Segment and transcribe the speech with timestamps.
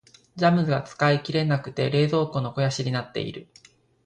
[0.35, 3.47] ジャムが使い切れなくて冷蔵庫の肥やしになっている。